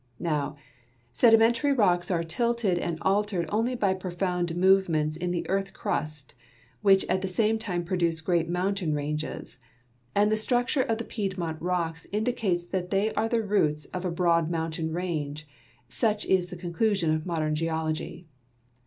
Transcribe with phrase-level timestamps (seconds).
[0.17, 0.55] Now,
[1.11, 6.33] sedimentary rocks are tilted and altered only by profound movements in the earth crust
[6.81, 9.59] which at the same tiine produce great mountain ranges,
[10.15, 14.03] and the struc ture of the Piedmont rocks indicates that they are the roots of
[14.03, 15.47] a broad mountain range;
[15.87, 18.25] such is the conclusion of modern geol ogy.